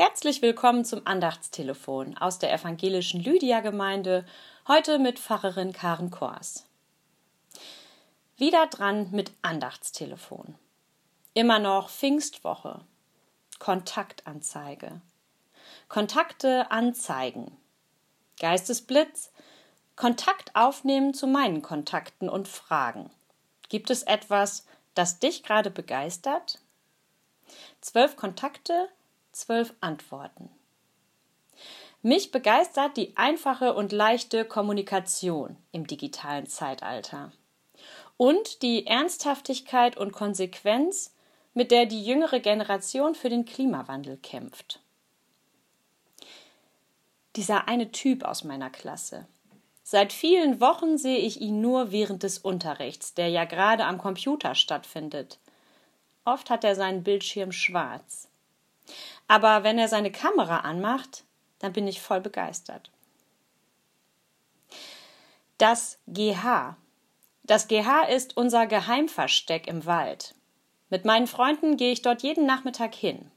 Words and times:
Herzlich 0.00 0.42
willkommen 0.42 0.84
zum 0.84 1.04
Andachtstelefon 1.08 2.16
aus 2.18 2.38
der 2.38 2.52
evangelischen 2.52 3.20
Lydia-Gemeinde, 3.20 4.24
heute 4.68 5.00
mit 5.00 5.18
Pfarrerin 5.18 5.72
Karen 5.72 6.12
Kors. 6.12 6.68
Wieder 8.36 8.68
dran 8.68 9.10
mit 9.10 9.32
Andachtstelefon. 9.42 10.54
Immer 11.34 11.58
noch 11.58 11.90
Pfingstwoche. 11.90 12.80
Kontaktanzeige. 13.58 15.00
Kontakte 15.88 16.70
anzeigen. 16.70 17.56
Geistesblitz. 18.38 19.32
Kontakt 19.96 20.54
aufnehmen 20.54 21.12
zu 21.12 21.26
meinen 21.26 21.60
Kontakten 21.60 22.28
und 22.28 22.46
fragen. 22.46 23.10
Gibt 23.68 23.90
es 23.90 24.04
etwas, 24.04 24.64
das 24.94 25.18
dich 25.18 25.42
gerade 25.42 25.72
begeistert? 25.72 26.60
Zwölf 27.80 28.14
Kontakte, 28.14 28.88
zwölf 29.32 29.74
Antworten. 29.80 30.50
Mich 32.02 32.30
begeistert 32.30 32.96
die 32.96 33.16
einfache 33.16 33.74
und 33.74 33.92
leichte 33.92 34.44
Kommunikation 34.44 35.56
im 35.72 35.86
digitalen 35.86 36.46
Zeitalter 36.46 37.32
und 38.16 38.62
die 38.62 38.86
Ernsthaftigkeit 38.86 39.96
und 39.96 40.12
Konsequenz, 40.12 41.14
mit 41.54 41.70
der 41.70 41.86
die 41.86 42.04
jüngere 42.04 42.40
Generation 42.40 43.14
für 43.14 43.30
den 43.30 43.44
Klimawandel 43.44 44.18
kämpft. 44.18 44.80
Dieser 47.36 47.68
eine 47.68 47.90
Typ 47.90 48.24
aus 48.24 48.44
meiner 48.44 48.70
Klasse. 48.70 49.26
Seit 49.82 50.12
vielen 50.12 50.60
Wochen 50.60 50.98
sehe 50.98 51.18
ich 51.18 51.40
ihn 51.40 51.60
nur 51.60 51.92
während 51.92 52.22
des 52.22 52.38
Unterrichts, 52.38 53.14
der 53.14 53.28
ja 53.28 53.44
gerade 53.44 53.86
am 53.86 53.98
Computer 53.98 54.54
stattfindet. 54.54 55.38
Oft 56.24 56.50
hat 56.50 56.62
er 56.64 56.74
seinen 56.74 57.04
Bildschirm 57.04 57.52
schwarz. 57.52 58.28
Aber 59.28 59.62
wenn 59.62 59.78
er 59.78 59.88
seine 59.88 60.10
Kamera 60.10 60.60
anmacht, 60.60 61.24
dann 61.58 61.72
bin 61.72 61.86
ich 61.86 62.00
voll 62.00 62.20
begeistert. 62.20 62.90
Das 65.58 65.98
GH. 66.06 66.76
Das 67.44 67.68
GH 67.68 68.04
ist 68.08 68.36
unser 68.36 68.66
Geheimversteck 68.66 69.66
im 69.66 69.86
Wald. 69.86 70.34
Mit 70.88 71.04
meinen 71.04 71.26
Freunden 71.26 71.76
gehe 71.76 71.92
ich 71.92 72.02
dort 72.02 72.22
jeden 72.22 72.46
Nachmittag 72.46 72.94
hin. 72.94 73.30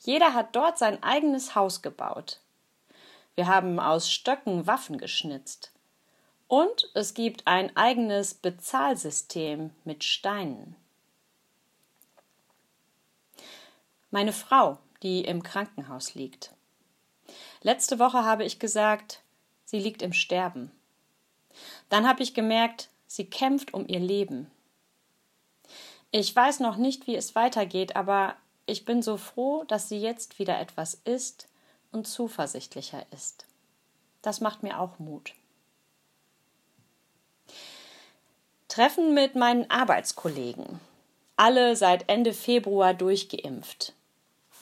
Jeder 0.00 0.34
hat 0.34 0.54
dort 0.54 0.78
sein 0.78 1.02
eigenes 1.02 1.54
Haus 1.54 1.82
gebaut. 1.82 2.40
Wir 3.34 3.46
haben 3.46 3.80
aus 3.80 4.10
Stöcken 4.10 4.66
Waffen 4.66 4.98
geschnitzt. 4.98 5.72
Und 6.48 6.90
es 6.94 7.14
gibt 7.14 7.46
ein 7.46 7.76
eigenes 7.76 8.34
Bezahlsystem 8.34 9.70
mit 9.84 10.04
Steinen. 10.04 10.76
Meine 14.10 14.32
Frau 14.32 14.78
die 15.06 15.20
im 15.20 15.44
Krankenhaus 15.44 16.16
liegt. 16.16 16.50
Letzte 17.62 18.00
Woche 18.00 18.24
habe 18.24 18.44
ich 18.44 18.58
gesagt, 18.58 19.22
sie 19.64 19.78
liegt 19.78 20.02
im 20.02 20.12
Sterben. 20.12 20.72
Dann 21.88 22.08
habe 22.08 22.24
ich 22.24 22.34
gemerkt, 22.34 22.88
sie 23.06 23.24
kämpft 23.24 23.72
um 23.72 23.86
ihr 23.86 24.00
Leben. 24.00 24.50
Ich 26.10 26.34
weiß 26.34 26.58
noch 26.58 26.76
nicht, 26.76 27.06
wie 27.06 27.14
es 27.14 27.36
weitergeht, 27.36 27.94
aber 27.94 28.34
ich 28.66 28.84
bin 28.84 29.00
so 29.00 29.16
froh, 29.16 29.62
dass 29.68 29.88
sie 29.88 29.98
jetzt 29.98 30.40
wieder 30.40 30.58
etwas 30.58 30.94
ist 31.04 31.46
und 31.92 32.08
zuversichtlicher 32.08 33.06
ist. 33.12 33.46
Das 34.22 34.40
macht 34.40 34.64
mir 34.64 34.80
auch 34.80 34.98
Mut. 34.98 35.34
Treffen 38.66 39.14
mit 39.14 39.36
meinen 39.36 39.70
Arbeitskollegen. 39.70 40.80
Alle 41.36 41.76
seit 41.76 42.08
Ende 42.08 42.32
Februar 42.32 42.92
durchgeimpft. 42.92 43.95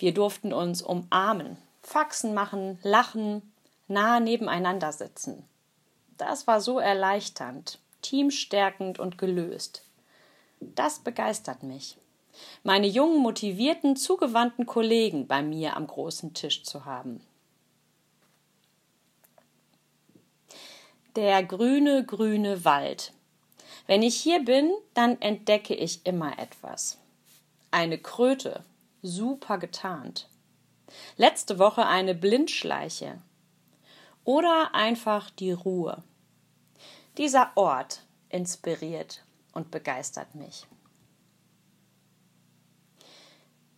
Wir 0.05 0.12
durften 0.12 0.52
uns 0.52 0.83
umarmen, 0.83 1.56
Faxen 1.80 2.34
machen, 2.34 2.78
lachen, 2.83 3.55
nah 3.88 4.20
nebeneinander 4.20 4.92
sitzen. 4.92 5.48
Das 6.19 6.47
war 6.47 6.60
so 6.60 6.78
erleichternd, 6.78 7.78
teamstärkend 8.02 8.98
und 8.98 9.16
gelöst. 9.16 9.82
Das 10.60 10.98
begeistert 10.98 11.62
mich. 11.62 11.97
Meine 12.64 12.87
jungen, 12.87 13.22
motivierten, 13.22 13.97
zugewandten 13.97 14.66
Kollegen 14.66 15.26
bei 15.26 15.41
mir 15.41 15.75
am 15.75 15.87
großen 15.87 16.34
Tisch 16.34 16.64
zu 16.64 16.84
haben. 16.84 17.22
Der 21.16 21.43
grüne, 21.43 22.04
grüne 22.04 22.66
Wald. 22.66 23.14
Wenn 23.87 24.03
ich 24.03 24.16
hier 24.16 24.44
bin, 24.44 24.70
dann 24.93 25.19
entdecke 25.22 25.75
ich 25.75 26.04
immer 26.04 26.38
etwas. 26.38 26.98
Eine 27.70 27.97
Kröte, 27.97 28.62
super 29.04 29.59
getarnt. 29.59 30.28
Letzte 31.16 31.59
Woche 31.59 31.87
eine 31.87 32.15
Blindschleiche. 32.15 33.20
Oder 34.25 34.75
einfach 34.75 35.31
die 35.31 35.53
Ruhe. 35.53 36.03
Dieser 37.19 37.53
Ort 37.54 38.03
inspiriert 38.31 39.22
und 39.53 39.70
begeistert 39.70 40.34
mich. 40.34 40.66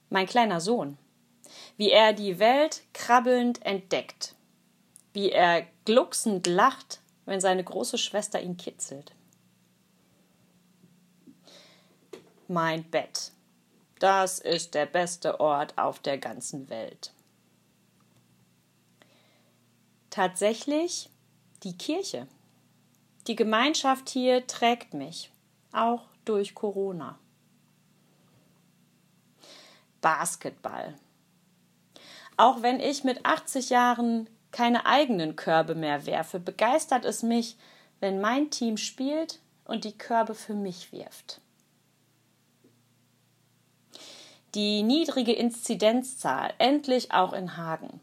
Mein 0.09 0.27
kleiner 0.27 0.61
Sohn, 0.61 0.97
wie 1.77 1.91
er 1.91 2.13
die 2.13 2.39
Welt 2.39 2.83
krabbelnd 2.95 3.67
entdeckt, 3.67 4.37
wie 5.13 5.33
er 5.33 5.67
glucksend 5.85 6.47
lacht, 6.47 7.01
wenn 7.25 7.41
seine 7.41 7.65
große 7.65 7.99
Schwester 7.99 8.41
ihn 8.41 8.57
kitzelt. 8.57 9.13
Mein 12.47 12.89
Bett, 12.89 13.33
das 13.99 14.39
ist 14.39 14.75
der 14.75 14.87
beste 14.87 15.41
Ort 15.41 15.77
auf 15.79 15.99
der 15.99 16.19
ganzen 16.19 16.69
Welt. 16.69 17.13
Tatsächlich 20.11 21.11
die 21.63 21.77
Kirche. 21.77 22.27
Die 23.27 23.37
Gemeinschaft 23.37 24.09
hier 24.09 24.47
trägt 24.47 24.95
mich, 24.95 25.31
auch 25.73 26.03
durch 26.25 26.55
Corona. 26.55 27.19
Basketball. 30.01 30.95
Auch 32.37 32.63
wenn 32.63 32.81
ich 32.81 33.03
mit 33.03 33.25
80 33.25 33.71
Jahren 33.71 34.29
keine 34.53 34.87
eigenen 34.87 35.37
Körbe 35.37 35.75
mehr 35.75 36.07
werfe, 36.07 36.39
begeistert 36.39 37.05
es 37.05 37.23
mich, 37.23 37.57
wenn 38.01 38.21
mein 38.21 38.51
Team 38.51 38.77
spielt 38.77 39.41
und 39.65 39.85
die 39.85 39.97
Körbe 39.97 40.35
für 40.35 40.55
mich 40.55 40.93
wirft. 40.93 41.41
Die 44.57 44.83
niedrige 44.83 45.35
Inzidenzzahl 45.35 46.55
endlich 46.57 47.13
auch 47.13 47.35
in 47.35 47.59
Hagen. 47.59 48.01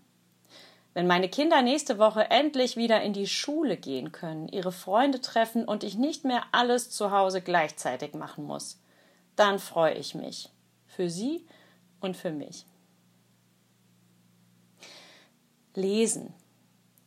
Wenn 0.94 1.08
meine 1.08 1.28
Kinder 1.28 1.64
nächste 1.64 1.97
Woche 1.97 2.30
endlich 2.30 2.78
wieder 2.78 3.02
in 3.02 3.14
die 3.14 3.25
Schule 3.25 3.75
gehen 3.75 4.12
können, 4.12 4.47
ihre 4.47 4.72
Freunde 4.72 5.19
treffen 5.19 5.66
und 5.66 5.84
ich 5.84 5.96
nicht 5.96 6.24
mehr 6.24 6.44
alles 6.52 6.92
zu 6.92 7.09
Hause 7.09 7.42
gleichzeitig 7.42 8.13
machen 8.13 8.46
muss, 8.46 8.80
dann 9.36 9.58
freue 9.58 9.96
ich 9.96 10.13
mich. 10.13 10.50
Für 10.86 11.09
sie 11.09 11.44
und 12.00 12.16
für 12.16 12.31
mich. 12.31 12.66
Lesen. 15.74 16.36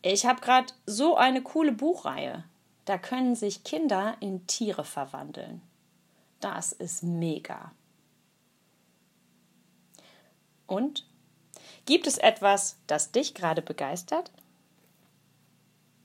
Ich 0.03 0.27
habe 0.27 0.41
gerade 0.41 0.73
so 0.87 1.15
eine 1.15 1.41
coole 1.43 1.71
Buchreihe. 1.71 2.43
Da 2.85 2.99
können 2.99 3.37
sich 3.37 3.63
Kinder 3.63 4.17
in 4.19 4.49
Tiere 4.49 4.83
verwandeln. 4.83 5.63
Das 6.41 6.73
ist 6.73 7.05
mega. 7.05 7.71
Und? 10.67 11.07
Gibt 11.85 12.07
es 12.07 12.19
etwas, 12.19 12.77
das 12.87 13.13
dich 13.13 13.35
gerade 13.35 13.63
begeistert? 13.63 14.31